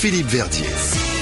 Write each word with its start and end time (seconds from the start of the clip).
Philippe 0.00 0.28
Verdier. 0.28 1.17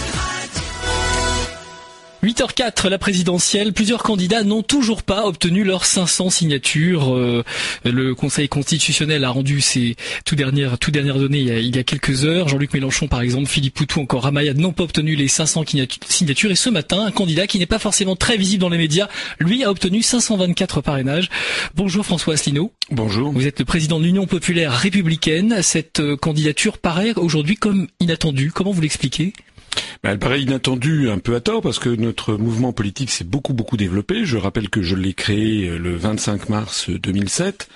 8h04, 2.36 2.90
la 2.90 2.98
présidentielle. 2.98 3.72
Plusieurs 3.72 4.02
candidats 4.02 4.42
n'ont 4.42 4.62
toujours 4.62 5.02
pas 5.02 5.26
obtenu 5.26 5.64
leurs 5.64 5.86
500 5.86 6.28
signatures. 6.28 7.14
Euh, 7.14 7.42
le 7.82 8.14
Conseil 8.14 8.46
constitutionnel 8.46 9.24
a 9.24 9.30
rendu 9.30 9.62
ses 9.62 9.96
tout 10.26 10.36
dernières, 10.36 10.78
tout 10.78 10.90
dernières 10.90 11.18
données 11.18 11.38
il 11.38 11.74
y, 11.74 11.78
a, 11.78 11.82
quelques 11.82 12.26
heures. 12.26 12.48
Jean-Luc 12.48 12.74
Mélenchon, 12.74 13.08
par 13.08 13.22
exemple, 13.22 13.46
Philippe 13.46 13.72
Poutou, 13.72 14.00
encore 14.00 14.24
Ramayad 14.24 14.58
n'ont 14.58 14.72
pas 14.72 14.82
obtenu 14.82 15.16
les 15.16 15.28
500 15.28 15.64
signatures. 16.08 16.50
Et 16.50 16.56
ce 16.56 16.68
matin, 16.68 17.06
un 17.06 17.10
candidat 17.10 17.46
qui 17.46 17.58
n'est 17.58 17.64
pas 17.64 17.78
forcément 17.78 18.16
très 18.16 18.36
visible 18.36 18.60
dans 18.60 18.68
les 18.68 18.76
médias, 18.78 19.08
lui 19.38 19.64
a 19.64 19.70
obtenu 19.70 20.02
524 20.02 20.82
parrainages. 20.82 21.30
Bonjour 21.74 22.04
François 22.04 22.34
Asselineau. 22.34 22.70
Bonjour. 22.90 23.32
Vous 23.32 23.46
êtes 23.46 23.60
le 23.60 23.64
président 23.64 23.98
de 23.98 24.04
l'Union 24.04 24.26
populaire 24.26 24.72
républicaine. 24.72 25.62
Cette 25.62 26.00
euh, 26.00 26.16
candidature 26.18 26.76
paraît 26.76 27.14
aujourd'hui 27.16 27.56
comme 27.56 27.86
inattendue. 27.98 28.52
Comment 28.52 28.72
vous 28.72 28.82
l'expliquez? 28.82 29.32
Elle 30.02 30.18
paraît 30.18 30.42
inattendue 30.42 31.10
un 31.10 31.18
peu 31.18 31.34
à 31.34 31.40
tort 31.40 31.62
parce 31.62 31.78
que 31.78 31.88
notre 31.88 32.34
mouvement 32.34 32.72
politique 32.72 33.10
s'est 33.10 33.24
beaucoup 33.24 33.52
beaucoup 33.52 33.76
développé. 33.76 34.24
Je 34.24 34.36
rappelle 34.36 34.68
que 34.68 34.82
je 34.82 34.94
l'ai 34.94 35.14
créé 35.14 35.68
euh, 35.68 35.78
le 35.78 35.96
25 35.96 36.48
mars 36.48 36.90
2007, 36.90 37.68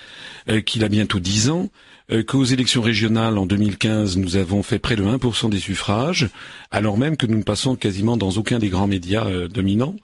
euh, 0.49 0.61
qu'il 0.61 0.83
a 0.83 0.89
bientôt 0.89 1.19
10 1.19 1.49
ans, 1.49 1.63
euh, 1.63 1.90
qu'aux 2.27 2.43
élections 2.43 2.81
régionales 2.81 3.37
en 3.37 3.45
2015, 3.45 4.17
nous 4.17 4.35
avons 4.35 4.63
fait 4.63 4.79
près 4.79 4.95
de 4.95 5.03
1% 5.03 5.49
des 5.49 5.59
suffrages, 5.59 6.29
alors 6.69 6.97
même 6.97 7.17
que 7.17 7.25
nous 7.25 7.37
ne 7.37 7.43
passons 7.43 7.75
quasiment 7.75 8.17
dans 8.17 8.31
aucun 8.31 8.59
des 8.59 8.69
grands 8.69 8.87
médias 8.87 9.25
dominants, 9.47 9.95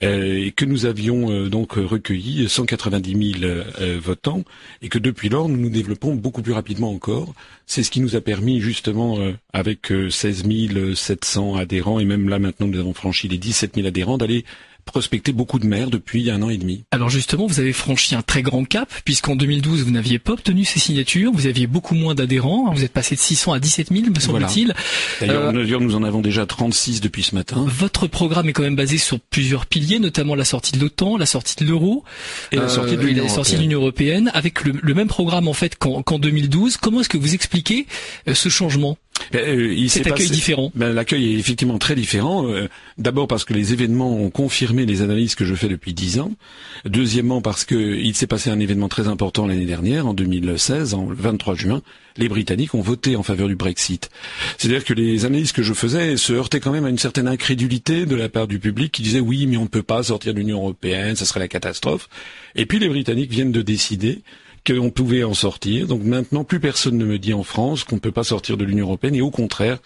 et 0.00 0.52
que 0.56 0.64
nous 0.64 0.86
avions 0.86 1.48
donc 1.48 1.74
recueilli 1.74 2.48
190 2.48 3.38
000 3.40 3.52
votants, 4.00 4.42
et 4.82 4.88
que 4.88 4.98
depuis 4.98 5.28
lors, 5.28 5.48
nous 5.48 5.56
nous 5.56 5.70
développons 5.70 6.16
beaucoup 6.16 6.42
plus 6.42 6.52
rapidement 6.52 6.90
encore. 6.90 7.32
C'est 7.66 7.84
ce 7.84 7.92
qui 7.92 8.00
nous 8.00 8.16
a 8.16 8.20
permis 8.20 8.60
justement, 8.60 9.18
avec 9.52 9.92
16 10.10 10.44
700 10.94 11.54
adhérents, 11.56 12.00
et 12.00 12.04
même 12.04 12.28
là 12.28 12.40
maintenant 12.40 12.66
nous 12.66 12.80
avons 12.80 12.94
franchi 12.94 13.28
les 13.28 13.38
17 13.38 13.76
000 13.76 13.86
adhérents, 13.86 14.18
d'aller 14.18 14.44
prospecter 14.84 15.32
beaucoup 15.32 15.58
de 15.58 15.66
maires 15.66 15.90
depuis 15.90 16.30
un 16.30 16.42
an 16.42 16.50
et 16.50 16.58
demi. 16.58 16.84
Alors 16.90 17.08
justement, 17.08 17.46
vous 17.46 17.60
avez 17.60 17.72
franchi 17.72 18.14
un 18.14 18.22
très 18.22 18.42
grand 18.42 18.64
cap, 18.64 18.92
puisqu'en 19.04 19.36
2012, 19.36 19.82
vous 19.82 19.90
n'aviez 19.90 20.18
pas 20.18 20.32
obtenu 20.32 20.64
ces 20.64 20.80
signatures, 20.80 21.32
vous 21.32 21.46
aviez 21.46 21.66
beaucoup 21.66 21.94
moins 21.94 22.14
d'adhérents, 22.14 22.72
vous 22.72 22.84
êtes 22.84 22.92
passé 22.92 23.14
de 23.14 23.20
600 23.20 23.52
à 23.52 23.60
17 23.60 23.88
000, 23.92 24.10
me 24.14 24.20
semble-t-il. 24.20 24.74
Euh, 25.22 25.52
d'ailleurs, 25.52 25.80
nous 25.80 25.94
en 25.94 26.02
avons 26.02 26.20
déjà 26.20 26.46
36 26.46 27.00
depuis 27.00 27.22
ce 27.22 27.34
matin. 27.34 27.64
Votre 27.66 28.06
programme 28.06 28.48
est 28.48 28.52
quand 28.52 28.62
même 28.62 28.76
basé 28.76 28.98
sur 28.98 29.20
plusieurs 29.20 29.66
piliers, 29.66 29.98
notamment 29.98 30.34
la 30.34 30.44
sortie 30.44 30.72
de 30.72 30.80
l'OTAN, 30.80 31.16
la 31.16 31.26
sortie 31.26 31.56
de 31.56 31.68
l'euro, 31.68 32.04
et 32.50 32.56
la 32.56 32.68
sortie 32.68 32.96
de 32.96 33.02
euh, 33.02 33.58
l'Union 33.58 33.78
européenne, 33.78 34.30
avec 34.34 34.64
le, 34.64 34.94
même 34.94 35.08
programme 35.08 35.48
en 35.48 35.52
fait 35.52 35.76
qu'en 35.76 36.18
2012. 36.18 36.76
Comment 36.76 37.00
est-ce 37.00 37.08
que 37.08 37.18
vous 37.18 37.34
expliquez 37.34 37.86
euh, 38.28 38.34
ce 38.34 38.48
changement? 38.48 38.98
Euh, 39.34 39.88
Cet 39.88 40.06
accueil 40.06 40.30
différent. 40.30 40.72
Ben, 40.74 40.92
l'accueil 40.92 41.34
est 41.34 41.38
effectivement 41.38 41.78
très 41.78 41.94
différent. 41.94 42.46
Euh, 42.48 42.68
d'abord 42.98 43.28
parce 43.28 43.44
que 43.44 43.54
les 43.54 43.72
événements 43.72 44.14
ont 44.14 44.30
confirmé 44.30 44.86
les 44.86 45.02
analyses 45.02 45.34
que 45.34 45.44
je 45.44 45.54
fais 45.54 45.68
depuis 45.68 45.94
dix 45.94 46.20
ans. 46.20 46.32
Deuxièmement 46.84 47.40
parce 47.40 47.64
qu'il 47.64 48.14
s'est 48.14 48.26
passé 48.26 48.50
un 48.50 48.60
événement 48.60 48.88
très 48.88 49.08
important 49.08 49.46
l'année 49.46 49.66
dernière, 49.66 50.06
en 50.06 50.14
2016, 50.14 50.94
en 50.94 51.06
23 51.06 51.54
juin. 51.54 51.82
Les 52.18 52.28
Britanniques 52.28 52.74
ont 52.74 52.82
voté 52.82 53.16
en 53.16 53.22
faveur 53.22 53.48
du 53.48 53.56
Brexit. 53.56 54.10
C'est-à-dire 54.58 54.84
que 54.84 54.92
les 54.92 55.24
analyses 55.24 55.52
que 55.52 55.62
je 55.62 55.72
faisais 55.72 56.16
se 56.18 56.34
heurtaient 56.34 56.60
quand 56.60 56.72
même 56.72 56.84
à 56.84 56.90
une 56.90 56.98
certaine 56.98 57.26
incrédulité 57.26 58.04
de 58.04 58.14
la 58.14 58.28
part 58.28 58.46
du 58.46 58.58
public 58.58 58.92
qui 58.92 59.02
disait 59.02 59.20
oui, 59.20 59.46
mais 59.46 59.56
on 59.56 59.62
ne 59.62 59.68
peut 59.68 59.82
pas 59.82 60.02
sortir 60.02 60.34
de 60.34 60.38
l'Union 60.38 60.58
européenne, 60.58 61.16
ça 61.16 61.24
serait 61.24 61.40
la 61.40 61.48
catastrophe. 61.48 62.08
Et 62.54 62.66
puis 62.66 62.78
les 62.78 62.88
Britanniques 62.88 63.30
viennent 63.30 63.52
de 63.52 63.62
décider 63.62 64.20
qu'on 64.66 64.90
pouvait 64.90 65.24
en 65.24 65.34
sortir. 65.34 65.86
Donc 65.86 66.02
maintenant, 66.02 66.44
plus 66.44 66.60
personne 66.60 66.96
ne 66.96 67.04
me 67.04 67.18
dit 67.18 67.34
en 67.34 67.42
France 67.42 67.84
qu'on 67.84 67.96
ne 67.96 68.00
peut 68.00 68.12
pas 68.12 68.24
sortir 68.24 68.56
de 68.56 68.64
l'Union 68.64 68.86
européenne. 68.86 69.14
Et 69.14 69.20
au 69.20 69.30
contraire, 69.30 69.78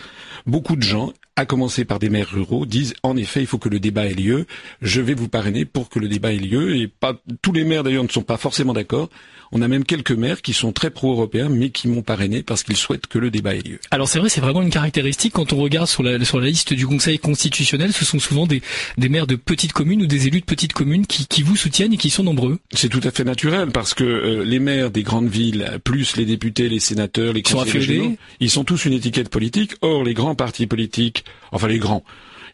beaucoup 0.46 0.76
de 0.76 0.82
gens, 0.82 1.12
à 1.36 1.44
commencer 1.44 1.84
par 1.84 1.98
des 1.98 2.08
maires 2.08 2.30
ruraux, 2.30 2.66
disent 2.66 2.94
en 3.02 3.16
effet, 3.16 3.40
il 3.40 3.46
faut 3.46 3.58
que 3.58 3.68
le 3.68 3.78
débat 3.78 4.06
ait 4.06 4.14
lieu. 4.14 4.46
Je 4.80 5.00
vais 5.00 5.14
vous 5.14 5.28
parrainer 5.28 5.64
pour 5.64 5.88
que 5.88 5.98
le 5.98 6.08
débat 6.08 6.32
ait 6.32 6.38
lieu. 6.38 6.76
Et 6.76 6.88
pas 6.88 7.14
tous 7.42 7.52
les 7.52 7.64
maires 7.64 7.84
d'ailleurs 7.84 8.04
ne 8.04 8.08
sont 8.08 8.22
pas 8.22 8.38
forcément 8.38 8.72
d'accord. 8.72 9.10
On 9.52 9.62
a 9.62 9.68
même 9.68 9.84
quelques 9.84 10.12
maires 10.12 10.42
qui 10.42 10.52
sont 10.52 10.72
très 10.72 10.90
pro-européens, 10.90 11.48
mais 11.48 11.70
qui 11.70 11.88
m'ont 11.88 12.02
parrainé 12.02 12.42
parce 12.42 12.62
qu'ils 12.62 12.76
souhaitent 12.76 13.06
que 13.06 13.18
le 13.18 13.30
débat 13.30 13.54
ait 13.54 13.60
lieu. 13.60 13.78
Alors 13.90 14.08
c'est 14.08 14.18
vrai, 14.18 14.28
c'est 14.28 14.40
vraiment 14.40 14.62
une 14.62 14.70
caractéristique 14.70 15.34
quand 15.34 15.52
on 15.52 15.56
regarde 15.56 15.86
sur 15.86 16.02
la, 16.02 16.24
sur 16.24 16.40
la 16.40 16.46
liste 16.46 16.72
du 16.72 16.86
Conseil 16.86 17.18
constitutionnel, 17.18 17.92
ce 17.92 18.04
sont 18.04 18.18
souvent 18.18 18.46
des, 18.46 18.62
des 18.98 19.08
maires 19.08 19.26
de 19.26 19.36
petites 19.36 19.72
communes 19.72 20.02
ou 20.02 20.06
des 20.06 20.26
élus 20.26 20.40
de 20.40 20.46
petites 20.46 20.72
communes 20.72 21.06
qui, 21.06 21.26
qui 21.26 21.42
vous 21.42 21.56
soutiennent 21.56 21.92
et 21.92 21.96
qui 21.96 22.10
sont 22.10 22.24
nombreux. 22.24 22.58
C'est 22.72 22.88
tout 22.88 23.00
à 23.04 23.10
fait 23.10 23.24
naturel 23.24 23.70
parce 23.70 23.94
que 23.94 24.04
euh, 24.04 24.44
les 24.44 24.58
maires 24.58 24.90
des 24.90 25.02
grandes 25.02 25.28
villes, 25.28 25.78
plus 25.84 26.16
les 26.16 26.24
députés, 26.24 26.68
les 26.68 26.80
sénateurs, 26.80 27.32
les 27.32 27.42
conseillers 27.42 27.72
régionaux, 27.72 28.16
ils 28.40 28.50
sont 28.50 28.64
tous 28.64 28.86
une 28.86 28.94
étiquette 28.94 29.28
politique. 29.28 29.74
Or, 29.82 30.02
les 30.02 30.14
grands 30.14 30.34
partis 30.34 30.66
politiques, 30.66 31.24
enfin 31.52 31.68
les 31.68 31.78
grands, 31.78 32.04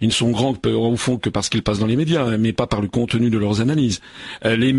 ils 0.02 0.08
ne 0.08 0.12
sont 0.12 0.30
grands 0.30 0.56
au 0.66 0.96
fond 0.96 1.16
que 1.16 1.30
parce 1.30 1.48
qu'ils 1.48 1.62
passent 1.62 1.78
dans 1.78 1.86
les 1.86 1.96
médias, 1.96 2.36
mais 2.36 2.52
pas 2.52 2.66
par 2.66 2.80
le 2.80 2.88
contenu 2.88 3.30
de 3.30 3.38
leurs 3.38 3.60
analyses. 3.60 4.00
Euh, 4.44 4.56
les, 4.56 4.72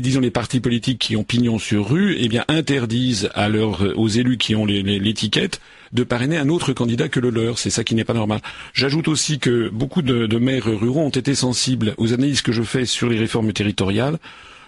disons 0.00 0.20
les 0.20 0.30
partis 0.30 0.58
politiques 0.58 0.98
qui 0.98 1.16
ont 1.16 1.22
pignon 1.22 1.58
sur 1.58 1.90
rue, 1.90 2.16
eh 2.18 2.28
bien 2.28 2.46
interdisent 2.48 3.28
à 3.34 3.50
leurs, 3.50 3.82
aux 3.98 4.08
élus 4.08 4.38
qui 4.38 4.56
ont 4.56 4.64
l'étiquette 4.64 5.60
de 5.92 6.02
parrainer 6.02 6.38
un 6.38 6.48
autre 6.48 6.72
candidat 6.72 7.10
que 7.10 7.20
le 7.20 7.28
leur. 7.28 7.58
C'est 7.58 7.68
ça 7.68 7.84
qui 7.84 7.94
n'est 7.94 8.04
pas 8.04 8.14
normal. 8.14 8.40
J'ajoute 8.72 9.08
aussi 9.08 9.38
que 9.38 9.68
beaucoup 9.68 10.00
de, 10.00 10.26
de 10.26 10.38
maires 10.38 10.64
ruraux 10.64 11.02
ont 11.02 11.10
été 11.10 11.34
sensibles 11.34 11.94
aux 11.98 12.14
analyses 12.14 12.40
que 12.40 12.52
je 12.52 12.62
fais 12.62 12.86
sur 12.86 13.10
les 13.10 13.18
réformes 13.18 13.52
territoriales. 13.52 14.18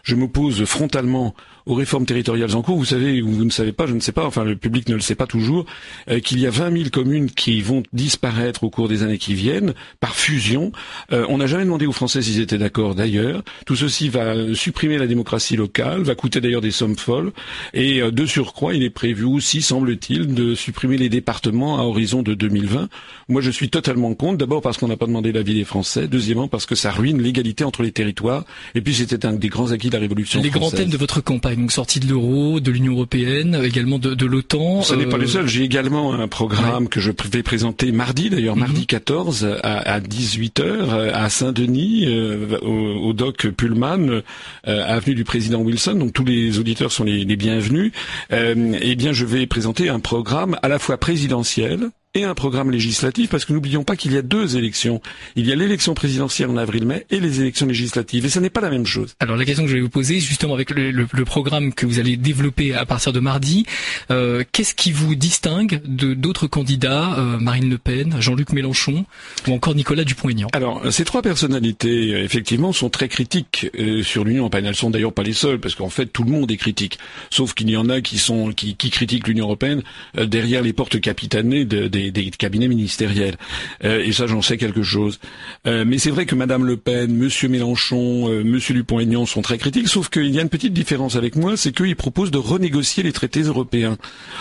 Je 0.03 0.15
m'oppose 0.15 0.65
frontalement 0.67 1.35
aux 1.67 1.75
réformes 1.75 2.07
territoriales 2.07 2.55
en 2.57 2.63
cours. 2.63 2.77
Vous 2.77 2.85
savez, 2.85 3.23
ou 3.23 3.31
vous 3.31 3.45
ne 3.45 3.51
savez 3.51 3.73
pas, 3.73 3.87
je 3.87 3.95
ne 3.95 4.01
sais 4.01 4.13
pas, 4.13 4.25
enfin 4.25 4.45
le 4.45 4.57
public 4.57 4.89
ne 4.89 4.95
le 4.95 5.01
sait 5.01 5.15
pas 5.15 5.27
toujours, 5.27 5.67
euh, 6.09 6.21
qu'il 6.21 6.41
y 6.41 6.47
a 6.47 6.51
20 6.51 6.77
000 6.77 6.91
communes 6.91 7.31
qui 7.31 7.61
vont 7.61 7.83
disparaître 7.93 8.65
au 8.65 8.71
cours 8.71 8.89
des 8.89 9.03
années 9.03 9.19
qui 9.19 9.35
viennent 9.35 9.75
par 10.01 10.15
fusion. 10.15 10.73
Euh, 11.13 11.27
on 11.29 11.39
n'a 11.39 11.47
jamais 11.47 11.65
demandé 11.65 11.87
aux 11.87 11.93
Français 11.93 12.23
s'ils 12.23 12.41
étaient 12.41 12.59
d'accord 12.59 12.95
d'ailleurs. 12.95 13.43
Tout 13.67 13.77
ceci 13.77 14.09
va 14.09 14.55
supprimer 14.55 14.99
la 14.99 15.07
démocratie 15.07 15.57
locale, 15.57 16.03
va 16.03 16.15
coûter 16.15 16.41
d'ailleurs 16.41 16.61
des 16.61 16.71
sommes 16.71 16.97
folles. 16.97 17.33
Et 17.75 18.01
euh, 18.01 18.11
de 18.11 18.27
surcroît, 18.27 18.75
il 18.75 18.83
est 18.83 18.91
prévu 18.91 19.25
aussi, 19.25 19.63
semble-t-il, 19.63 20.35
de 20.35 20.55
supprimer 20.55 20.97
les 20.97 21.09
départements 21.09 21.79
à 21.79 21.83
horizon 21.83 22.23
de 22.23 22.35
2020. 22.35 22.89
Moi, 23.29 23.41
je 23.41 23.51
suis 23.51 23.71
totalement 23.71 24.15
contre. 24.15 24.39
D'abord 24.39 24.63
parce 24.63 24.79
qu'on 24.79 24.89
n'a 24.89 24.97
pas 24.97 25.07
demandé 25.07 25.33
l'avis 25.33 25.55
des 25.55 25.65
Français. 25.65 26.09
Deuxièmement 26.09 26.49
parce 26.49 26.67
que 26.67 26.75
ça 26.75 26.91
ruine 26.91 27.23
l'égalité 27.23 27.65
entre 27.65 27.83
les 27.83 27.93
territoires. 27.93 28.45
Et 28.75 28.81
puis 28.81 28.95
c'était 28.95 29.27
un 29.27 29.35
des 29.35 29.49
grands 29.49 29.71
acquis 29.71 29.89
de 29.89 29.95
la 29.95 30.01
Révolution 30.01 30.43
les 30.43 30.51
française. 30.51 30.71
grands 30.71 30.79
thèmes 30.79 30.91
de 30.91 30.97
votre 30.97 31.21
campagne 31.21 31.52
donc 31.57 31.73
sortie 31.73 32.01
de 32.01 32.09
l'euro, 32.09 32.61
de 32.61 32.71
l'Union 32.71 32.93
européenne, 32.93 33.61
également 33.65 33.99
de, 33.99 34.15
de 34.15 34.27
l'OTAN. 34.27 34.83
Ce 34.83 34.95
n'est 34.95 35.07
pas 35.07 35.17
le 35.17 35.25
euh, 35.25 35.29
seul. 35.29 35.49
J'ai 35.49 35.63
également 35.63 36.15
un 36.15 36.29
programme 36.29 36.89
que 36.89 37.01
je 37.01 37.11
vais 37.31 37.43
présenter 37.43 37.93
mardi, 37.93 38.31
d'ailleurs 38.31 38.57
mardi 38.57 38.87
14 38.87 39.45
mhm. 39.45 39.59
à, 39.63 39.79
à 39.95 40.01
18 40.01 40.61
h 40.61 40.63
euh, 40.63 41.11
à 41.15 41.29
Saint-Denis, 41.29 42.05
euh, 42.07 42.59
au, 42.63 43.09
au, 43.09 43.13
doc 43.13 43.49
Pullman, 43.49 44.23
avenue 44.65 45.15
du 45.15 45.25
président 45.25 45.61
Wilson. 45.61 45.95
Donc 45.95 46.13
tous 46.13 46.25
les 46.25 46.59
auditeurs 46.59 46.93
sont 46.93 47.05
les, 47.05 47.25
les 47.25 47.37
bienvenus. 47.37 47.93
eh 48.31 48.97
bien, 48.97 49.13
je 49.13 49.25
vais 49.25 49.47
présenter 49.47 49.89
un 49.89 50.01
programme 50.01 50.59
à 50.63 50.69
la 50.69 50.79
fois 50.79 50.99
présidentiel 50.99 51.91
et 52.15 52.25
un 52.25 52.35
programme 52.35 52.71
législatif, 52.71 53.31
parce 53.31 53.47
que 53.47 53.55
n'oublions 53.55 53.85
pas 53.85 53.97
qu'il 53.97 54.13
y 54.13 54.19
a 54.19 54.23
deux 54.23 54.59
élections. 54.59 55.01
Il 55.35 55.47
y 55.47 55.53
a 55.53 55.55
l'élection 55.55 55.95
présidentielle 55.95 56.51
en 56.51 56.59
avril-mai 56.59 57.07
et 57.09 57.21
les 57.21 57.41
élections 57.41 57.65
législatives, 57.67 58.27
et 58.27 58.29
ce 58.29 58.39
n'est 58.39 58.51
pas 58.51 58.61
la 58.61 58.69
même 58.69 58.85
chose. 58.85 59.15
Alors 59.19 59.37
la 59.37 59.47
question 59.47 59.65
que 59.65 59.71
je 59.71 59.77
vais 59.77 59.81
vous 59.81 59.89
poser, 59.89 60.21
justement 60.21 60.53
avec 60.53 60.71
le, 60.71 60.91
le, 60.91 61.07
le 61.11 61.25
programme 61.25 61.73
que 61.73 61.87
vous 61.87 61.99
allez 61.99 62.19
développer 62.19 62.75
à 62.75 62.85
partir 62.85 63.15
de 63.15 63.21
mardi, 63.21 63.65
euh, 64.11 64.45
qu'est-ce 64.53 64.75
qui 64.75 64.93
vous 64.93 65.15
distingue 65.15 65.81
de 65.87 66.13
d'autres 66.13 66.47
candidats, 66.47 67.19
euh, 67.19 67.39
Marine 67.39 67.71
Le 67.71 67.79
Pen, 67.79 68.17
Jean-Luc 68.21 68.53
Mélenchon 68.53 69.07
ou 69.49 69.53
encore 69.53 69.75
Nicolas 69.75 70.05
Dupont-Aignan? 70.05 70.49
Alors 70.53 70.83
ces 70.93 71.07
trois 71.07 71.23
personnalités, 71.23 72.15
euh, 72.15 72.25
effectivement, 72.25 72.75
sont 72.75 72.91
très 72.91 73.09
critiques 73.09 73.69
euh, 73.79 74.03
sur 74.03 74.25
l'Union 74.25 74.41
européenne. 74.41 74.67
Elles 74.67 74.77
sont 74.77 74.91
d'ailleurs 74.91 75.15
pas 75.15 75.23
les 75.23 75.33
seules, 75.33 75.61
parce 75.61 75.75
qu'en 75.75 75.89
fait 75.89 76.07
tout 76.07 76.25
le 76.25 76.31
monde 76.31 76.51
est 76.51 76.59
critique, 76.59 76.99
sauf 77.31 77.55
qu'il 77.55 77.71
y 77.71 77.77
en 77.79 77.89
a 77.89 78.03
qui 78.03 78.19
sont 78.19 78.53
qui, 78.53 78.77
qui 78.77 78.91
critiquent 78.91 79.29
l'Union 79.29 79.47
européenne 79.47 79.83
derrière 80.15 80.61
les 80.61 80.75
portes 80.75 81.01
capitanées 81.01 81.65
de, 81.65 81.89
des, 82.11 82.23
des, 82.25 82.31
cabinets 82.31 82.69
ministériels. 82.69 83.37
Euh, 83.85 84.03
et 84.05 84.13
ça, 84.13 84.27
j'en 84.27 84.43
sais 84.43 84.57
quelque 84.57 84.83
chose. 84.83 85.19
Euh, 85.67 85.85
mais 85.87 85.99
c'est 85.99 86.11
vrai 86.11 86.27
que 86.27 86.35
Madame 86.35 86.65
Le 86.65 86.77
Pen, 86.77 87.15
Monsieur 87.15 87.49
Mélenchon, 87.49 88.29
euh, 88.29 88.43
Monsieur 88.45 88.75
Dupont-Aignan 88.75 89.27
sont 89.27 89.43
très 89.43 89.59
critiques, 89.59 89.89
sauf 89.89 90.09
qu'il 90.09 90.31
y 90.31 90.39
a 90.39 90.43
une 90.43 90.49
petite 90.49 90.73
différence 90.73 91.17
avec 91.17 91.37
moi, 91.37 91.57
c'est 91.57 91.73
qu'ils 91.73 91.97
proposent 91.97 92.31
de 92.31 92.39
renégocier 92.39 93.03
les 93.03 93.13
traités 93.13 93.43
européens. 93.43 93.97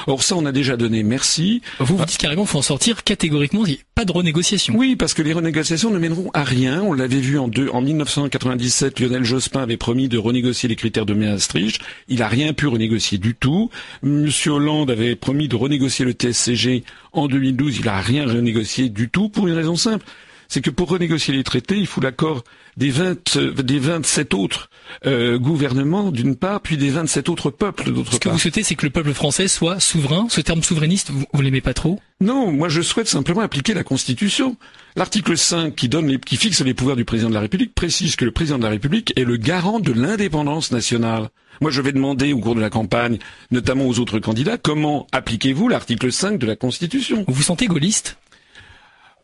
Or 0.07 0.23
ça, 0.23 0.35
on 0.35 0.45
a 0.45 0.51
déjà 0.51 0.77
donné 0.77 1.03
merci. 1.03 1.61
Vous 1.79 1.97
vous 1.97 2.05
dites 2.05 2.17
carrément 2.17 2.45
faut 2.45 2.59
en 2.59 2.63
sortir 2.63 3.03
catégoriquement, 3.03 3.65
il 3.65 3.73
n'y 3.73 3.77
a 3.77 3.81
pas 3.95 4.05
de 4.05 4.11
renégociation. 4.11 4.75
Oui, 4.75 4.95
parce 4.95 5.13
que 5.13 5.21
les 5.21 5.33
renégociations 5.33 5.91
ne 5.91 5.99
mèneront 5.99 6.31
à 6.33 6.43
rien. 6.43 6.81
On 6.81 6.93
l'avait 6.93 7.19
vu 7.19 7.37
en, 7.37 7.47
deux, 7.47 7.69
en 7.69 7.81
1997, 7.81 8.99
Lionel 8.99 9.23
Jospin 9.23 9.61
avait 9.61 9.77
promis 9.77 10.09
de 10.09 10.17
renégocier 10.17 10.67
les 10.69 10.75
critères 10.75 11.05
de 11.05 11.13
Maastricht. 11.13 11.81
Il 12.07 12.19
n'a 12.19 12.27
rien 12.27 12.53
pu 12.53 12.67
renégocier 12.67 13.17
du 13.17 13.35
tout. 13.35 13.69
Monsieur 14.01 14.51
Hollande 14.51 14.91
avait 14.91 15.15
promis 15.15 15.47
de 15.47 15.55
renégocier 15.55 16.05
le 16.05 16.11
TSCG 16.11 16.83
en 17.13 17.27
2012 17.27 17.77
il 17.79 17.85
n'a 17.85 17.99
rien 17.99 18.25
renégocié 18.25 18.89
du 18.89 19.09
tout 19.09 19.29
pour 19.29 19.47
une 19.47 19.53
raison 19.53 19.75
simple 19.75 20.05
c'est 20.51 20.59
que 20.59 20.69
pour 20.69 20.89
renégocier 20.89 21.33
les 21.33 21.45
traités, 21.45 21.77
il 21.77 21.87
faut 21.87 22.01
l'accord 22.01 22.43
des, 22.75 22.89
20, 22.89 23.37
des 23.63 23.79
27 23.79 24.33
autres 24.33 24.69
euh, 25.05 25.39
gouvernements 25.39 26.11
d'une 26.11 26.35
part, 26.35 26.59
puis 26.59 26.75
des 26.75 26.89
27 26.89 27.29
autres 27.29 27.51
peuples 27.51 27.85
d'autre 27.93 28.09
part. 28.11 28.13
Ce 28.15 28.19
que 28.19 28.29
vous 28.29 28.37
souhaitez, 28.37 28.61
c'est 28.61 28.75
que 28.75 28.85
le 28.85 28.89
peuple 28.91 29.13
français 29.13 29.47
soit 29.47 29.79
souverain. 29.79 30.27
Ce 30.29 30.41
terme 30.41 30.61
souverainiste, 30.61 31.09
vous, 31.09 31.23
vous 31.31 31.41
l'aimez 31.41 31.61
pas 31.61 31.73
trop? 31.73 32.01
Non, 32.19 32.51
moi 32.51 32.67
je 32.67 32.81
souhaite 32.81 33.07
simplement 33.07 33.39
appliquer 33.39 33.73
la 33.73 33.85
Constitution. 33.85 34.57
L'article 34.97 35.37
5 35.37 35.73
qui, 35.73 35.87
donne 35.87 36.07
les, 36.07 36.19
qui 36.19 36.35
fixe 36.35 36.59
les 36.59 36.73
pouvoirs 36.73 36.97
du 36.97 37.05
président 37.05 37.29
de 37.29 37.33
la 37.33 37.39
République 37.39 37.73
précise 37.73 38.17
que 38.17 38.25
le 38.25 38.31
président 38.31 38.57
de 38.57 38.63
la 38.65 38.71
République 38.71 39.13
est 39.15 39.23
le 39.23 39.37
garant 39.37 39.79
de 39.79 39.93
l'indépendance 39.93 40.73
nationale. 40.73 41.29
Moi, 41.61 41.71
je 41.71 41.81
vais 41.81 41.93
demander 41.93 42.33
au 42.33 42.39
cours 42.39 42.55
de 42.55 42.61
la 42.61 42.69
campagne, 42.69 43.19
notamment 43.51 43.85
aux 43.85 43.99
autres 43.99 44.19
candidats, 44.19 44.57
comment 44.57 45.07
appliquez-vous 45.13 45.69
l'article 45.69 46.11
5 46.11 46.37
de 46.39 46.45
la 46.45 46.57
Constitution? 46.57 47.23
Vous 47.29 47.35
vous 47.35 47.43
sentez 47.43 47.67
gaulliste? 47.67 48.17
euh, 48.17 48.30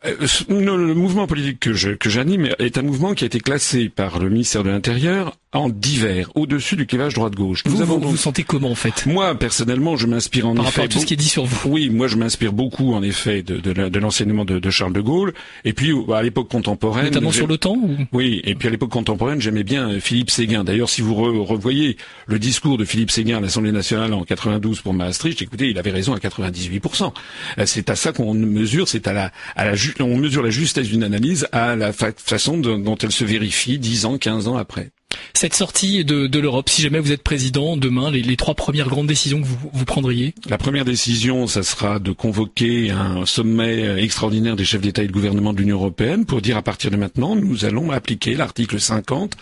le 0.04 0.94
mouvement 0.94 1.26
politique 1.26 1.60
que 1.60 2.08
j'anime 2.10 2.48
est 2.58 2.78
un 2.78 2.82
mouvement 2.82 3.14
qui 3.14 3.24
a 3.24 3.26
été 3.26 3.40
classé 3.40 3.88
par 3.88 4.18
le 4.18 4.30
ministère 4.30 4.62
de 4.62 4.70
l'Intérieur 4.70 5.36
en 5.52 5.70
divers, 5.70 6.30
au-dessus 6.34 6.76
du 6.76 6.86
clivage 6.86 7.14
droite-gauche. 7.14 7.62
Vous, 7.64 7.82
vous, 7.82 7.98
vous 7.98 8.16
sentez 8.18 8.42
comment 8.42 8.70
en 8.70 8.74
fait 8.74 9.06
Moi, 9.06 9.34
personnellement, 9.34 9.96
je 9.96 10.06
m'inspire 10.06 10.46
en 10.46 10.54
Par 10.54 10.66
effet... 10.66 10.82
rapport 10.82 10.84
à 10.84 10.88
tout 10.88 10.98
ce 10.98 11.06
qui 11.06 11.14
est 11.14 11.16
dit 11.16 11.28
sur 11.28 11.46
vous. 11.46 11.70
Oui, 11.70 11.88
moi 11.88 12.06
je 12.06 12.16
m'inspire 12.16 12.52
beaucoup 12.52 12.92
en 12.92 13.02
effet 13.02 13.42
de, 13.42 13.56
de, 13.58 13.98
l'enseignement 13.98 14.44
de, 14.44 14.58
de, 14.58 14.70
Charles 14.70 14.92
de 14.92 15.00
Gaulle. 15.00 15.32
Et 15.64 15.72
puis 15.72 15.92
à 16.14 16.22
l'époque 16.22 16.50
contemporaine... 16.50 17.06
Notamment 17.06 17.32
sur 17.32 17.46
l'OTAN 17.46 17.76
ou... 17.76 17.96
Oui, 18.12 18.42
et 18.44 18.54
puis 18.54 18.68
à 18.68 18.70
l'époque 18.70 18.90
contemporaine, 18.90 19.40
j'aimais 19.40 19.64
bien 19.64 19.88
euh, 19.88 20.00
Philippe 20.00 20.30
Séguin. 20.30 20.64
D'ailleurs, 20.64 20.90
si 20.90 21.00
vous 21.00 21.14
revoyez 21.14 21.96
le 22.26 22.38
discours 22.38 22.76
de 22.76 22.84
Philippe 22.84 23.10
Séguin 23.10 23.38
à 23.38 23.40
l'Assemblée 23.40 23.72
nationale 23.72 24.12
en 24.12 24.24
92 24.24 24.82
pour 24.82 24.92
Maastricht, 24.92 25.40
écoutez, 25.40 25.70
il 25.70 25.78
avait 25.78 25.90
raison 25.90 26.12
à 26.12 26.18
98%. 26.18 27.12
Euh, 27.58 27.62
c'est 27.64 27.88
à 27.88 27.96
ça 27.96 28.12
qu'on 28.12 28.34
mesure, 28.34 28.86
c'est 28.86 29.08
à 29.08 29.14
la, 29.14 29.32
à 29.56 29.64
la 29.64 29.74
on 30.00 30.16
mesure 30.16 30.42
la 30.42 30.50
justesse 30.50 30.88
d'une 30.88 31.02
analyse 31.04 31.48
à 31.52 31.76
la 31.76 31.92
façon 31.92 32.58
dont 32.58 32.96
elle 32.96 33.12
se 33.12 33.24
vérifie 33.24 33.78
10 33.78 34.04
ans, 34.06 34.18
15 34.18 34.48
ans 34.48 34.56
après. 34.56 34.90
Cette 35.34 35.54
sortie 35.54 36.04
de, 36.04 36.26
de 36.26 36.38
l'Europe, 36.38 36.68
si 36.68 36.82
jamais 36.82 37.00
vous 37.00 37.12
êtes 37.12 37.22
président 37.22 37.76
demain, 37.76 38.10
les, 38.10 38.22
les, 38.22 38.36
trois 38.36 38.54
premières 38.54 38.88
grandes 38.88 39.06
décisions 39.06 39.40
que 39.40 39.46
vous, 39.46 39.70
vous 39.72 39.84
prendriez? 39.84 40.34
La 40.48 40.58
première 40.58 40.84
décision, 40.84 41.46
ça 41.46 41.62
sera 41.62 41.98
de 41.98 42.12
convoquer 42.12 42.90
un 42.90 43.24
sommet 43.26 44.02
extraordinaire 44.02 44.56
des 44.56 44.64
chefs 44.64 44.80
d'État 44.80 45.02
et 45.02 45.06
de 45.06 45.12
gouvernement 45.12 45.52
de 45.52 45.58
l'Union 45.58 45.76
européenne 45.76 46.24
pour 46.24 46.40
dire 46.42 46.56
à 46.56 46.62
partir 46.62 46.90
de 46.90 46.96
maintenant, 46.96 47.36
nous 47.36 47.64
allons 47.64 47.90
appliquer 47.90 48.34
l'article 48.34 48.80
50 48.80 49.36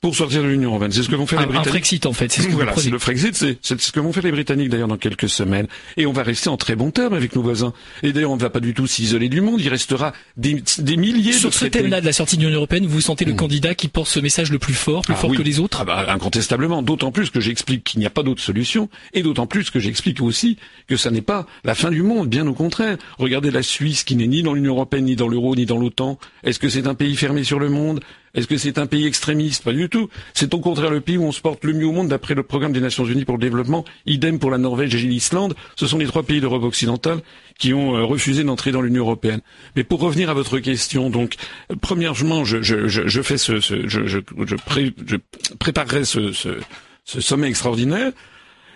pour 0.00 0.14
sortir 0.14 0.42
de 0.42 0.48
l'Union 0.48 0.70
européenne. 0.70 0.92
C'est 0.92 1.02
ce 1.02 1.08
que 1.08 1.16
vont 1.16 1.26
faire 1.26 1.40
les 1.40 1.46
Britanniques. 1.46 1.68
Un 1.68 1.70
Frexit 1.70 2.06
en 2.06 2.12
fait, 2.12 2.30
c'est 2.30 2.42
ce 2.42 2.46
que 2.46 2.52
voilà, 2.52 2.72
c'est 2.76 2.90
le 2.90 2.98
Frexit, 2.98 3.34
c'est 3.34 3.80
ce 3.80 3.92
que 3.92 3.98
vont 3.98 4.12
faire 4.12 4.22
les 4.22 4.30
Britanniques 4.30 4.68
d'ailleurs 4.68 4.88
dans 4.88 4.96
quelques 4.96 5.28
semaines. 5.28 5.66
Et 5.96 6.06
on 6.06 6.12
va 6.12 6.22
rester 6.22 6.48
en 6.48 6.56
très 6.56 6.76
bons 6.76 6.92
termes 6.92 7.14
avec 7.14 7.34
nos 7.34 7.42
voisins. 7.42 7.72
Et 8.04 8.12
d'ailleurs, 8.12 8.30
on 8.30 8.36
ne 8.36 8.40
va 8.40 8.50
pas 8.50 8.60
du 8.60 8.74
tout 8.74 8.86
s'isoler 8.86 9.28
du 9.28 9.40
monde. 9.40 9.60
Il 9.60 9.68
restera 9.68 10.12
des, 10.36 10.62
des 10.78 10.96
milliers 10.96 11.32
Sur 11.32 11.50
de 11.50 11.54
ce 11.54 11.66
thème-là 11.66 12.00
de 12.00 12.06
la 12.06 12.12
sortie 12.12 12.36
de 12.36 12.42
l'Union 12.42 12.56
européenne, 12.56 12.86
vous 12.86 13.00
sentez 13.00 13.24
le 13.24 13.32
mmh. 13.32 13.36
candidat 13.36 13.74
qui 13.74 13.88
porte 13.88 14.08
ce 14.08 14.20
message 14.20 14.52
le 14.52 14.60
plus 14.60 14.74
fort, 14.74 15.02
plus 15.02 15.14
ah, 15.14 15.20
fort 15.20 15.30
oui. 15.30 15.36
que 15.36 15.42
les 15.42 15.58
autres 15.58 15.78
ah 15.80 15.84
bah, 15.84 16.06
Incontestablement. 16.08 16.82
D'autant 16.82 17.10
plus 17.10 17.30
que 17.30 17.40
j'explique 17.40 17.82
qu'il 17.82 17.98
n'y 17.98 18.06
a 18.06 18.10
pas 18.10 18.22
d'autre 18.22 18.42
solution. 18.42 18.88
Et 19.14 19.22
d'autant 19.22 19.46
plus 19.46 19.70
que 19.70 19.80
j'explique 19.80 20.20
aussi 20.20 20.58
que 20.86 20.96
ça 20.96 21.10
n'est 21.10 21.22
pas 21.22 21.46
la 21.64 21.74
fin 21.74 21.90
du 21.90 22.02
monde. 22.02 22.28
Bien 22.28 22.46
au 22.46 22.54
contraire. 22.54 22.98
Regardez 23.18 23.50
la 23.50 23.62
Suisse 23.62 24.04
qui 24.04 24.14
n'est 24.14 24.28
ni 24.28 24.42
dans 24.42 24.54
l'Union 24.54 24.74
européenne, 24.74 25.06
ni 25.06 25.16
dans 25.16 25.28
l'euro, 25.28 25.56
ni 25.56 25.66
dans 25.66 25.78
l'OTAN. 25.78 26.18
Est-ce 26.44 26.60
que 26.60 26.68
c'est 26.68 26.86
un 26.86 26.94
pays 26.94 27.16
fermé 27.16 27.42
sur 27.42 27.58
le 27.58 27.68
monde? 27.68 28.00
Est-ce 28.34 28.46
que 28.46 28.56
c'est 28.56 28.78
un 28.78 28.86
pays 28.86 29.06
extrémiste? 29.06 29.64
Pas 29.64 29.72
du 29.72 29.88
tout. 29.88 30.08
C'est 30.34 30.52
au 30.54 30.60
contraire 30.60 30.90
le 30.90 31.00
pays 31.00 31.16
où 31.16 31.24
on 31.24 31.32
se 31.32 31.40
porte 31.40 31.64
le 31.64 31.72
mieux 31.72 31.86
au 31.86 31.92
monde 31.92 32.08
d'après 32.08 32.34
le 32.34 32.42
programme 32.42 32.72
des 32.72 32.80
Nations 32.80 33.04
Unies 33.04 33.24
pour 33.24 33.36
le 33.36 33.40
développement. 33.40 33.84
Idem 34.06 34.38
pour 34.38 34.50
la 34.50 34.58
Norvège 34.58 34.94
et 34.94 34.98
l'Islande. 34.98 35.54
Ce 35.76 35.86
sont 35.86 35.98
les 35.98 36.06
trois 36.06 36.22
pays 36.22 36.40
d'Europe 36.40 36.62
occidentale 36.64 37.20
qui 37.58 37.74
ont 37.74 37.96
euh, 37.96 38.04
refusé 38.04 38.44
d'entrer 38.44 38.70
dans 38.72 38.80
l'Union 38.82 39.02
européenne. 39.02 39.40
Mais 39.76 39.84
pour 39.84 40.00
revenir 40.00 40.30
à 40.30 40.34
votre 40.34 40.58
question, 40.58 41.10
donc, 41.10 41.34
premièrement, 41.80 42.44
je, 42.44 43.22
fais 43.22 43.38
ce, 43.38 43.60
je, 43.60 43.86
je, 43.86 44.56
pré, 44.56 44.92
je, 45.06 45.16
préparerai 45.58 46.04
ce 46.04 46.32
sommet 47.04 47.48
extraordinaire 47.48 48.12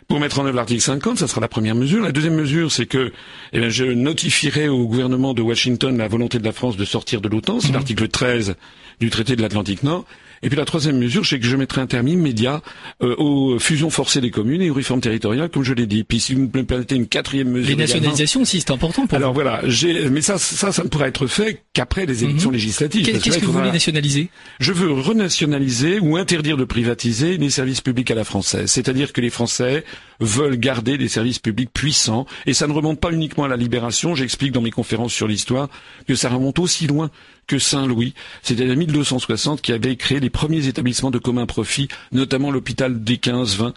pour 0.09 0.21
mettre 0.21 0.39
en 0.41 0.47
œuvre 0.47 0.57
l'article 0.57 0.81
50, 0.81 1.19
ça 1.19 1.29
sera 1.29 1.41
la 1.41 1.49
première 1.49 1.75
mesure. 1.75 2.03
La 2.03 2.13
deuxième 2.13 2.35
mesure, 2.35 2.71
c'est 2.71 2.87
que 2.87 3.13
eh 3.53 3.59
bien, 3.59 3.69
je 3.69 3.85
notifierai 3.85 4.69
au 4.69 4.87
gouvernement 4.87 5.35
de 5.35 5.43
Washington 5.43 5.97
la 5.97 6.09
volonté 6.09 6.39
de 6.39 6.45
la 6.45 6.53
France 6.53 6.77
de 6.77 6.85
sortir 6.85 7.21
de 7.21 7.29
l'OTAN. 7.29 7.61
C'est 7.61 7.71
mmh. 7.71 7.73
l'article 7.73 8.09
13 8.09 8.57
du 9.01 9.11
traité 9.11 9.37
de 9.37 9.43
l'Atlantique 9.43 9.83
Nord. 9.83 10.05
Et 10.43 10.49
puis 10.49 10.57
la 10.57 10.65
troisième 10.65 10.99
mesure, 10.99 11.25
c'est 11.25 11.39
que 11.39 11.47
je 11.47 11.57
mettrai 11.57 11.81
un 11.81 11.87
terme 11.87 12.09
immédiat 12.09 12.63
euh, 13.03 13.15
aux 13.17 13.59
fusions 13.59 13.91
forcées 13.91 14.21
des 14.21 14.31
communes 14.31 14.61
et 14.63 14.71
aux 14.71 14.75
réformes 14.75 15.01
territoriales, 15.01 15.49
comme 15.51 15.63
je 15.63 15.73
l'ai 15.73 15.87
dit. 15.87 16.03
Puis 16.03 16.21
si 16.21 16.35
vous 16.35 16.51
me 16.53 16.65
permettez 16.65 16.97
une 16.97 17.07
quatrième 17.07 17.49
mesure... 17.49 17.71
Les 17.71 17.77
nationalisations 17.77 18.43
aussi, 18.43 18.61
c'est 18.61 18.73
important 18.73 19.07
pour 19.07 19.17
Alors 19.17 19.33
vous. 19.33 19.41
voilà, 19.41 19.63
mais 20.11 20.21
ça, 20.21 20.39
ça, 20.39 20.73
ça 20.73 20.83
ne 20.83 20.89
pourra 20.89 21.09
être 21.09 21.27
fait 21.27 21.63
qu'après 21.73 22.07
les 22.07 22.25
élections 22.25 22.51
mmh. 22.51 22.55
législatives. 22.55 23.07
Qu'est-ce 23.07 23.37
que, 23.37 23.41
que 23.41 23.47
vous 23.47 23.53
voulez 23.53 23.71
nationaliser? 23.71 24.31
Je 24.59 24.73
veux 24.73 24.93
renationaliser 24.93 26.01
ou 26.01 26.17
interdire 26.17 26.57
de 26.57 26.65
privatiser 26.65 27.37
les 27.37 27.51
services 27.51 27.81
publics 27.81 28.11
à 28.11 28.15
la 28.15 28.25
française. 28.25 28.71
C'est-à-dire 28.71 29.13
que 29.13 29.21
les 29.21 29.31
Français 29.31 29.85
veulent 30.21 30.57
garder 30.57 30.99
des 30.99 31.09
services 31.09 31.39
publics 31.39 31.71
puissants. 31.73 32.27
Et 32.47 32.55
ça 32.55 32.67
ne 32.67 32.73
remonte 32.73 33.01
pas 33.01 33.13
uniquement 33.13 33.45
à 33.45 33.49
la 33.49 33.57
libération. 33.57 34.15
J'explique 34.15 34.53
dans 34.53 34.61
mes 34.61 34.71
conférences 34.71 35.13
sur 35.13 35.29
l'histoire 35.29 35.69
que 36.07 36.15
ça 36.15 36.29
remonte 36.29 36.59
aussi 36.59 36.87
loin 36.87 37.11
que 37.53 37.59
Saint-Louis. 37.59 38.15
C'était 38.43 38.65
en 38.65 38.75
1260 38.75 39.61
qui 39.61 39.73
avait 39.73 39.97
créé 39.97 40.21
les 40.21 40.31
premiers 40.31 40.69
établissements 40.69 41.11
de 41.11 41.19
commun 41.19 41.45
profit, 41.45 41.89
notamment 42.11 42.51
l'hôpital 42.51 43.05
des 43.05 43.17
15-20, 43.17 43.75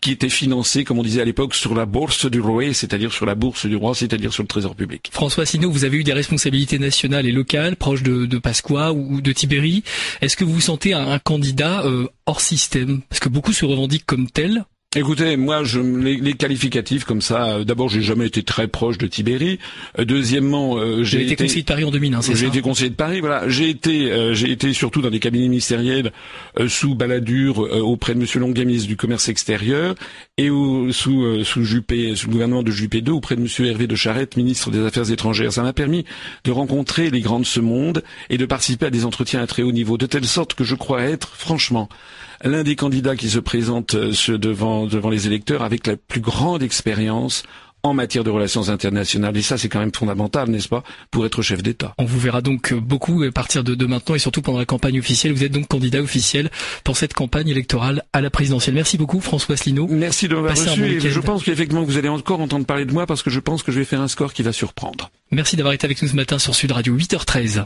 qui 0.00 0.12
était 0.12 0.30
financé, 0.30 0.82
comme 0.82 0.98
on 0.98 1.02
disait 1.02 1.20
à 1.20 1.26
l'époque, 1.26 1.54
sur 1.54 1.74
la 1.74 1.84
bourse 1.84 2.24
du 2.24 2.40
roi, 2.40 2.72
c'est-à-dire 2.72 3.12
sur 3.12 3.26
la 3.26 3.34
bourse 3.34 3.66
du 3.66 3.76
roi, 3.76 3.94
c'est-à-dire 3.94 4.32
sur 4.32 4.42
le 4.42 4.48
trésor 4.48 4.74
public. 4.74 5.10
François 5.12 5.42
Asselineau, 5.42 5.70
vous 5.70 5.84
avez 5.84 5.98
eu 5.98 6.04
des 6.04 6.14
responsabilités 6.14 6.78
nationales 6.78 7.26
et 7.26 7.32
locales, 7.32 7.76
proches 7.76 8.02
de, 8.02 8.38
Pasqua 8.38 8.94
ou 8.94 9.20
de 9.20 9.32
Tibéri. 9.32 9.84
Est-ce 10.22 10.34
que 10.34 10.44
vous 10.44 10.54
vous 10.54 10.60
sentez 10.62 10.94
un, 10.94 11.10
un 11.10 11.18
candidat 11.18 11.84
euh, 11.84 12.08
hors 12.24 12.40
système? 12.40 13.02
Parce 13.10 13.20
que 13.20 13.28
beaucoup 13.28 13.52
se 13.52 13.66
revendiquent 13.66 14.06
comme 14.06 14.30
tel. 14.30 14.64
Écoutez, 14.96 15.36
moi, 15.36 15.64
je, 15.64 15.80
les, 15.80 16.16
les 16.16 16.32
qualificatifs 16.32 17.04
comme 17.04 17.20
ça. 17.20 17.58
Euh, 17.58 17.64
D'abord, 17.64 17.90
j'ai 17.90 18.00
jamais 18.00 18.26
été 18.26 18.42
très 18.42 18.68
proche 18.68 18.96
de 18.96 19.06
Tibéri. 19.06 19.58
Euh, 19.98 20.06
deuxièmement, 20.06 20.78
euh, 20.78 21.04
j'ai 21.04 21.18
été, 21.18 21.32
été 21.34 21.44
conseiller 21.44 21.60
de 21.60 21.66
Paris 21.66 21.84
en 21.84 21.90
2001, 21.90 22.22
c'est 22.22 22.32
ça 22.32 22.38
J'ai 22.38 22.46
été 22.46 22.62
conseiller 22.62 22.88
de 22.88 22.94
Paris. 22.94 23.20
Voilà, 23.20 23.46
j'ai 23.50 23.68
été, 23.68 24.10
euh, 24.10 24.32
j'ai 24.32 24.50
été 24.50 24.72
surtout 24.72 25.02
dans 25.02 25.10
des 25.10 25.20
cabinets 25.20 25.48
ministériels 25.48 26.10
euh, 26.58 26.70
sous 26.70 26.94
Balladur 26.94 27.58
auprès 27.58 28.14
de 28.14 28.18
Monsieur 28.18 28.40
Longuet, 28.40 28.64
ministre 28.64 28.88
du 28.88 28.96
Commerce 28.96 29.28
extérieur, 29.28 29.94
et 30.38 30.48
au, 30.48 30.90
sous 30.90 31.44
sous 31.44 31.64
Juppé, 31.64 32.16
sous 32.16 32.28
le 32.28 32.32
gouvernement 32.32 32.62
de 32.62 32.70
Juppé 32.70 33.00
II, 33.00 33.10
auprès 33.10 33.36
de 33.36 33.42
Monsieur 33.42 33.66
Hervé 33.66 33.88
de 33.88 33.94
Charette, 33.94 34.38
ministre 34.38 34.70
des 34.70 34.80
Affaires 34.86 35.10
étrangères. 35.10 35.52
Ça 35.52 35.62
m'a 35.62 35.74
permis 35.74 36.06
de 36.44 36.50
rencontrer 36.50 37.10
les 37.10 37.20
grands 37.20 37.40
de 37.40 37.44
ce 37.44 37.60
monde 37.60 38.02
et 38.30 38.38
de 38.38 38.46
participer 38.46 38.86
à 38.86 38.90
des 38.90 39.04
entretiens 39.04 39.42
à 39.42 39.46
très 39.46 39.62
haut 39.62 39.72
niveau, 39.72 39.98
de 39.98 40.06
telle 40.06 40.24
sorte 40.24 40.54
que 40.54 40.64
je 40.64 40.74
crois 40.74 41.02
être, 41.02 41.34
franchement, 41.36 41.90
l'un 42.42 42.62
des 42.62 42.76
candidats 42.76 43.16
qui 43.16 43.28
se 43.28 43.38
présente 43.38 43.96
devant 43.96 44.77
devant 44.86 45.10
les 45.10 45.26
électeurs 45.26 45.62
avec 45.62 45.86
la 45.86 45.96
plus 45.96 46.20
grande 46.20 46.62
expérience 46.62 47.44
en 47.82 47.94
matière 47.94 48.24
de 48.24 48.30
relations 48.30 48.68
internationales. 48.68 49.36
Et 49.36 49.42
ça, 49.42 49.56
c'est 49.56 49.68
quand 49.68 49.78
même 49.78 49.94
fondamental, 49.94 50.48
n'est-ce 50.50 50.68
pas, 50.68 50.82
pour 51.10 51.24
être 51.26 51.42
chef 51.42 51.62
d'État. 51.62 51.94
On 51.98 52.04
vous 52.04 52.18
verra 52.18 52.40
donc 52.40 52.74
beaucoup 52.74 53.22
à 53.22 53.30
partir 53.30 53.64
de, 53.64 53.74
de, 53.74 53.86
maintenant 53.86 54.14
et 54.14 54.18
surtout 54.18 54.42
pendant 54.42 54.58
la 54.58 54.64
campagne 54.64 54.98
officielle. 54.98 55.32
Vous 55.32 55.44
êtes 55.44 55.52
donc 55.52 55.68
candidat 55.68 56.00
officiel 56.00 56.50
pour 56.84 56.96
cette 56.96 57.14
campagne 57.14 57.48
électorale 57.48 58.02
à 58.12 58.20
la 58.20 58.30
présidentielle. 58.30 58.74
Merci 58.74 58.98
beaucoup, 58.98 59.20
François 59.20 59.54
Asselineau. 59.54 59.86
Merci 59.88 60.28
de 60.28 60.34
m'avoir 60.34 60.56
reçu. 60.56 60.84
Et 60.84 61.00
je 61.00 61.20
pense 61.20 61.44
qu'effectivement, 61.44 61.84
vous 61.84 61.96
allez 61.96 62.08
encore 62.08 62.40
entendre 62.40 62.66
parler 62.66 62.84
de 62.84 62.92
moi 62.92 63.06
parce 63.06 63.22
que 63.22 63.30
je 63.30 63.40
pense 63.40 63.62
que 63.62 63.72
je 63.72 63.78
vais 63.78 63.84
faire 63.84 64.00
un 64.00 64.08
score 64.08 64.32
qui 64.32 64.42
va 64.42 64.52
surprendre. 64.52 65.10
Merci 65.30 65.56
d'avoir 65.56 65.74
été 65.74 65.84
avec 65.84 66.02
nous 66.02 66.08
ce 66.08 66.16
matin 66.16 66.38
sur 66.38 66.54
Sud 66.54 66.72
Radio 66.72 66.96
8h13. 66.96 67.64